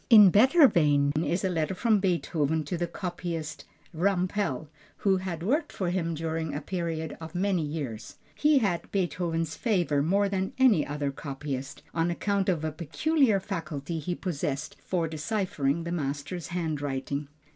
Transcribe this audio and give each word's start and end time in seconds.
In 0.09 0.31
better 0.31 0.67
vein 0.67 1.11
is 1.23 1.43
a 1.45 1.49
letter 1.49 1.75
from 1.75 1.99
Beethoven 1.99 2.63
to 2.63 2.75
the 2.75 2.87
copyist 2.87 3.65
Rampel, 3.93 4.67
who 5.05 5.17
had 5.17 5.43
worked 5.43 5.71
for 5.71 5.91
him 5.91 6.15
during 6.15 6.55
a 6.55 6.59
period 6.61 7.15
of 7.21 7.35
many 7.35 7.61
years. 7.61 8.15
He 8.33 8.57
had 8.57 8.91
Beethoven's 8.91 9.55
favor 9.55 10.01
more 10.01 10.27
than 10.27 10.53
any 10.57 10.87
other 10.87 11.11
copyist, 11.11 11.83
on 11.93 12.09
account 12.09 12.49
of 12.49 12.63
a 12.65 12.71
peculiar 12.71 13.39
faculty 13.39 13.99
he 13.99 14.15
possessed 14.15 14.75
for 14.81 15.07
deciphering 15.07 15.83
the 15.83 15.91
master's 15.91 16.47
handwriting. 16.47 17.27